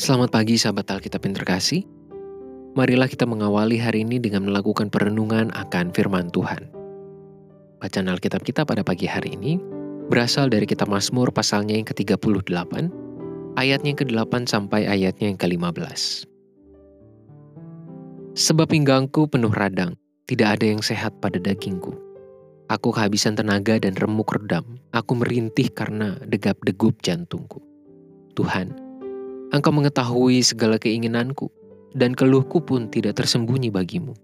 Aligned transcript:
Selamat 0.00 0.32
pagi 0.32 0.56
sahabat 0.56 0.88
Alkitab 0.88 1.28
yang 1.28 1.36
terkasih. 1.36 1.84
Marilah 2.72 3.04
kita 3.04 3.28
mengawali 3.28 3.76
hari 3.76 4.00
ini 4.00 4.16
dengan 4.16 4.48
melakukan 4.48 4.88
perenungan 4.88 5.52
akan 5.52 5.92
firman 5.92 6.32
Tuhan. 6.32 6.72
Bacaan 7.84 8.08
Alkitab 8.08 8.40
kita 8.40 8.64
pada 8.64 8.80
pagi 8.80 9.04
hari 9.04 9.36
ini 9.36 9.60
berasal 10.08 10.48
dari 10.48 10.64
kitab 10.64 10.88
Mazmur 10.88 11.28
pasalnya 11.36 11.76
yang 11.76 11.84
ke-38, 11.84 12.88
ayatnya 13.60 13.92
yang 13.92 14.00
ke-8 14.00 14.48
sampai 14.48 14.88
ayatnya 14.88 15.36
yang 15.36 15.36
ke-15. 15.36 16.24
Sebab 18.40 18.72
pinggangku 18.72 19.28
penuh 19.28 19.52
radang, 19.52 20.00
tidak 20.24 20.56
ada 20.56 20.64
yang 20.64 20.80
sehat 20.80 21.12
pada 21.20 21.36
dagingku. 21.36 21.92
Aku 22.72 22.88
kehabisan 22.88 23.36
tenaga 23.36 23.76
dan 23.76 23.92
remuk 24.00 24.32
redam, 24.32 24.80
aku 24.96 25.20
merintih 25.20 25.68
karena 25.68 26.16
degap-degup 26.24 27.04
jantungku. 27.04 27.60
Tuhan, 28.32 28.89
Engkau 29.50 29.74
mengetahui 29.74 30.46
segala 30.46 30.78
keinginanku, 30.78 31.50
dan 31.98 32.14
keluhku 32.14 32.62
pun 32.62 32.86
tidak 32.86 33.18
tersembunyi 33.18 33.74
bagimu. 33.74 34.14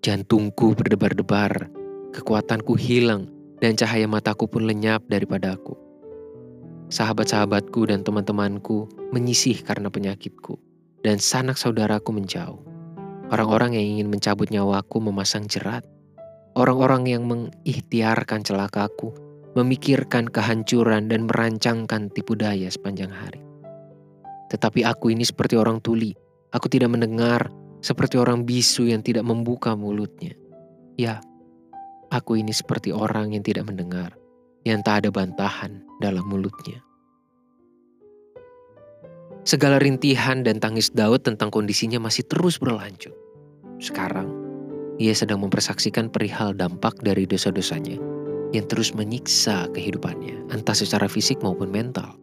Jantungku 0.00 0.72
berdebar-debar, 0.72 1.68
kekuatanku 2.16 2.72
hilang, 2.80 3.28
dan 3.60 3.76
cahaya 3.76 4.08
mataku 4.08 4.48
pun 4.48 4.64
lenyap 4.64 5.04
daripada 5.12 5.60
aku. 5.60 5.76
Sahabat-sahabatku 6.88 7.84
dan 7.84 8.00
teman-temanku 8.00 8.88
menyisih 9.12 9.60
karena 9.60 9.92
penyakitku, 9.92 10.56
dan 11.04 11.20
sanak 11.20 11.60
saudaraku 11.60 12.16
menjauh. 12.16 12.64
Orang-orang 13.28 13.76
yang 13.76 14.00
ingin 14.00 14.08
mencabut 14.08 14.48
nyawaku 14.48 15.04
memasang 15.04 15.52
jerat. 15.52 15.84
Orang-orang 16.56 17.12
yang 17.12 17.28
mengikhtiarkan 17.28 18.40
celakaku, 18.40 19.12
memikirkan 19.52 20.32
kehancuran 20.32 21.12
dan 21.12 21.28
merancangkan 21.28 22.08
tipu 22.08 22.32
daya 22.32 22.72
sepanjang 22.72 23.12
hari. 23.12 23.51
Tetapi 24.52 24.84
aku 24.84 25.08
ini 25.16 25.24
seperti 25.24 25.56
orang 25.56 25.80
tuli. 25.80 26.12
Aku 26.52 26.68
tidak 26.68 26.92
mendengar, 26.92 27.48
seperti 27.80 28.20
orang 28.20 28.44
bisu 28.44 28.92
yang 28.92 29.00
tidak 29.00 29.24
membuka 29.24 29.72
mulutnya. 29.72 30.36
Ya, 31.00 31.24
aku 32.12 32.36
ini 32.36 32.52
seperti 32.52 32.92
orang 32.92 33.32
yang 33.32 33.40
tidak 33.40 33.64
mendengar, 33.64 34.12
yang 34.68 34.84
tak 34.84 35.02
ada 35.02 35.10
bantahan 35.10 35.80
dalam 36.04 36.28
mulutnya. 36.28 36.84
Segala 39.42 39.82
rintihan 39.82 40.46
dan 40.46 40.62
tangis 40.62 40.94
Daud 40.94 41.26
tentang 41.26 41.50
kondisinya 41.50 41.98
masih 41.98 42.22
terus 42.30 42.62
berlanjut. 42.62 43.10
Sekarang, 43.82 44.30
ia 45.02 45.10
sedang 45.10 45.42
mempersaksikan 45.42 46.14
perihal 46.14 46.54
dampak 46.54 46.94
dari 47.02 47.26
dosa-dosanya 47.26 47.98
yang 48.54 48.68
terus 48.70 48.94
menyiksa 48.94 49.66
kehidupannya, 49.74 50.46
entah 50.54 50.76
secara 50.76 51.10
fisik 51.10 51.42
maupun 51.42 51.74
mental. 51.74 52.21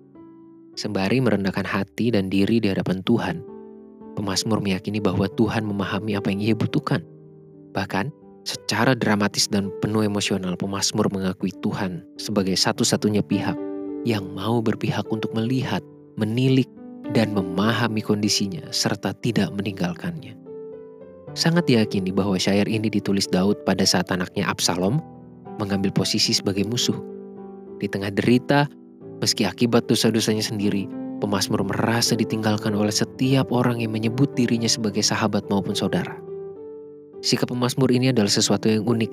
Sembari 0.77 1.21
merendahkan 1.23 1.65
hati 1.65 2.13
dan 2.13 2.29
diri 2.29 2.61
di 2.61 2.69
hadapan 2.69 3.01
Tuhan, 3.05 3.41
pemazmur 4.19 4.59
meyakini 4.59 4.99
bahwa 4.99 5.25
Tuhan 5.39 5.65
memahami 5.65 6.19
apa 6.19 6.29
yang 6.29 6.41
ia 6.41 6.55
butuhkan. 6.55 7.01
Bahkan, 7.73 8.11
secara 8.43 8.93
dramatis 8.93 9.47
dan 9.47 9.71
penuh 9.79 10.03
emosional, 10.05 10.59
pemazmur 10.59 11.07
mengakui 11.13 11.55
Tuhan 11.63 12.05
sebagai 12.19 12.53
satu-satunya 12.59 13.23
pihak 13.25 13.55
yang 14.07 14.27
mau 14.35 14.59
berpihak 14.59 15.07
untuk 15.11 15.31
melihat, 15.35 15.83
menilik, 16.19 16.67
dan 17.15 17.33
memahami 17.33 18.05
kondisinya 18.05 18.61
serta 18.69 19.15
tidak 19.23 19.49
meninggalkannya. 19.57 20.37
Sangat 21.37 21.69
diyakini 21.69 22.09
bahwa 22.09 22.37
syair 22.41 22.65
ini 22.65 22.89
ditulis 22.89 23.29
Daud 23.29 23.61
pada 23.65 23.85
saat 23.85 24.09
anaknya 24.09 24.49
Absalom 24.49 24.97
mengambil 25.61 25.93
posisi 25.93 26.33
sebagai 26.33 26.65
musuh. 26.65 26.97
Di 27.77 27.87
tengah 27.87 28.09
derita, 28.11 28.65
Meski 29.19 29.43
akibat 29.43 29.91
dosa-dosanya 29.91 30.43
sendiri, 30.43 30.87
pemazmur 31.19 31.59
merasa 31.67 32.15
ditinggalkan 32.15 32.71
oleh 32.71 32.91
setiap 32.91 33.51
orang 33.51 33.83
yang 33.83 33.91
menyebut 33.91 34.31
dirinya 34.39 34.71
sebagai 34.71 35.03
sahabat 35.03 35.43
maupun 35.51 35.75
saudara. 35.75 36.15
Sikap 37.19 37.51
pemazmur 37.51 37.91
ini 37.91 38.15
adalah 38.15 38.31
sesuatu 38.31 38.71
yang 38.71 38.87
unik, 38.87 39.11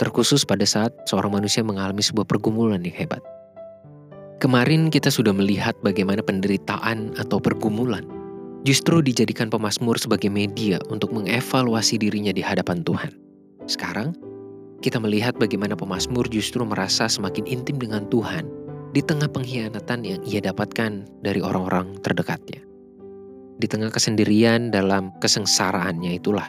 terkhusus 0.00 0.48
pada 0.48 0.64
saat 0.64 0.88
seorang 1.04 1.36
manusia 1.36 1.60
mengalami 1.60 2.00
sebuah 2.00 2.24
pergumulan 2.24 2.80
yang 2.80 2.96
hebat. 2.96 3.20
Kemarin 4.40 4.88
kita 4.88 5.12
sudah 5.12 5.36
melihat 5.36 5.76
bagaimana 5.84 6.24
penderitaan 6.24 7.16
atau 7.20 7.36
pergumulan 7.36 8.04
justru 8.64 9.04
dijadikan 9.04 9.52
pemazmur 9.52 10.00
sebagai 10.00 10.32
media 10.32 10.80
untuk 10.88 11.12
mengevaluasi 11.12 12.00
dirinya 12.00 12.32
di 12.32 12.40
hadapan 12.40 12.80
Tuhan. 12.84 13.12
Sekarang, 13.68 14.16
kita 14.80 14.96
melihat 15.00 15.36
bagaimana 15.36 15.76
pemazmur 15.76 16.24
justru 16.28 16.64
merasa 16.64 17.08
semakin 17.08 17.48
intim 17.48 17.76
dengan 17.80 18.04
Tuhan 18.08 18.55
di 18.96 19.04
tengah 19.04 19.28
pengkhianatan 19.28 20.08
yang 20.08 20.24
ia 20.24 20.40
dapatkan 20.40 21.04
dari 21.20 21.44
orang-orang 21.44 22.00
terdekatnya. 22.00 22.64
Di 23.60 23.68
tengah 23.68 23.92
kesendirian 23.92 24.72
dalam 24.72 25.12
kesengsaraannya 25.20 26.16
itulah, 26.16 26.48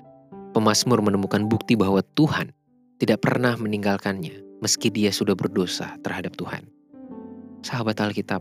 pemazmur 0.56 1.04
menemukan 1.04 1.44
bukti 1.52 1.76
bahwa 1.76 2.00
Tuhan 2.16 2.56
tidak 3.04 3.28
pernah 3.28 3.60
meninggalkannya 3.60 4.64
meski 4.64 4.88
dia 4.88 5.12
sudah 5.12 5.36
berdosa 5.36 6.00
terhadap 6.08 6.40
Tuhan. 6.40 6.64
Sahabat 7.68 8.00
Alkitab, 8.00 8.40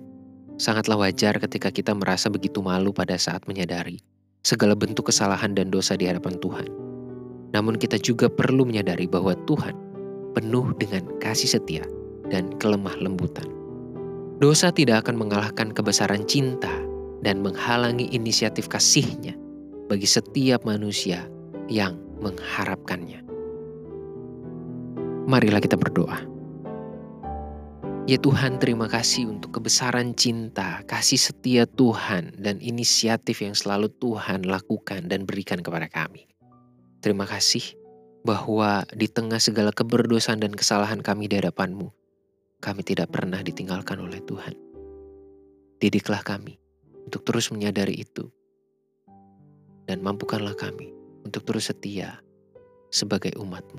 sangatlah 0.55 1.03
wajar 1.03 1.35
ketika 1.43 1.75
kita 1.75 1.91
merasa 1.91 2.31
begitu 2.31 2.63
malu 2.63 2.95
pada 2.95 3.19
saat 3.19 3.43
menyadari 3.51 3.99
segala 4.47 4.79
bentuk 4.79 5.11
kesalahan 5.11 5.51
dan 5.51 5.67
dosa 5.67 5.99
di 5.99 6.07
hadapan 6.07 6.39
Tuhan. 6.39 6.71
Namun 7.59 7.75
kita 7.75 7.99
juga 7.99 8.31
perlu 8.31 8.71
menyadari 8.71 9.11
bahwa 9.11 9.35
Tuhan 9.51 9.75
penuh 10.31 10.71
dengan 10.79 11.03
kasih 11.19 11.59
setia 11.59 11.83
dan 12.31 12.55
kelemah 12.63 12.95
lembutan. 13.03 13.56
Dosa 14.37 14.69
tidak 14.69 15.09
akan 15.09 15.17
mengalahkan 15.17 15.73
kebesaran 15.73 16.29
cinta 16.29 16.69
dan 17.25 17.41
menghalangi 17.41 18.13
inisiatif 18.13 18.69
kasihnya 18.69 19.33
bagi 19.89 20.05
setiap 20.05 20.69
manusia 20.69 21.25
yang 21.73 21.97
mengharapkannya. 22.21 23.25
Marilah 25.27 25.59
kita 25.59 25.81
berdoa. 25.81 26.21
Ya 28.07 28.15
Tuhan, 28.23 28.63
terima 28.63 28.87
kasih 28.87 29.27
untuk 29.27 29.59
kebesaran 29.59 30.15
cinta, 30.15 30.87
kasih 30.87 31.19
setia 31.19 31.67
Tuhan, 31.67 32.39
dan 32.39 32.63
inisiatif 32.63 33.43
yang 33.43 33.59
selalu 33.59 33.91
Tuhan 33.99 34.47
lakukan 34.47 35.11
dan 35.11 35.27
berikan 35.27 35.59
kepada 35.59 35.91
kami. 35.91 36.31
Terima 37.03 37.27
kasih 37.27 37.75
bahwa 38.23 38.87
di 38.95 39.11
tengah 39.11 39.43
segala 39.43 39.75
keberdosaan 39.75 40.39
dan 40.39 40.55
kesalahan 40.55 41.03
kami 41.03 41.27
di 41.27 41.43
hadapan-Mu, 41.43 41.91
kami 42.67 42.83
tidak 42.83 43.15
pernah 43.15 43.39
ditinggalkan 43.47 44.03
oleh 44.03 44.19
Tuhan. 44.27 44.59
Didiklah 45.79 46.27
kami 46.27 46.59
untuk 47.07 47.23
terus 47.23 47.55
menyadari 47.55 47.95
itu. 48.03 48.27
Dan 49.87 50.03
mampukanlah 50.03 50.59
kami 50.59 50.91
untuk 51.23 51.47
terus 51.47 51.71
setia 51.71 52.19
sebagai 52.91 53.31
umatmu. 53.39 53.79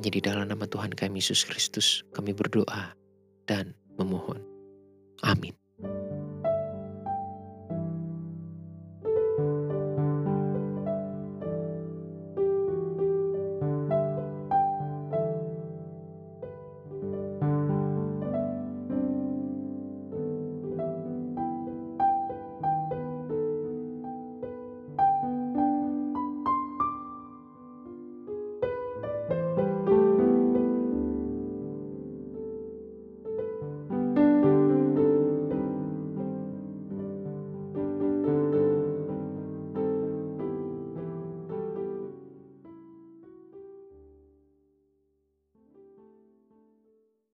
Hanya 0.00 0.10
di 0.16 0.20
dalam 0.24 0.48
nama 0.48 0.64
Tuhan 0.64 0.96
kami 0.96 1.20
Yesus 1.20 1.44
Kristus 1.44 2.00
kami 2.16 2.32
berdoa 2.32 2.96
dan 3.44 3.76
memohon. 4.00 4.40
Amin. 5.20 5.59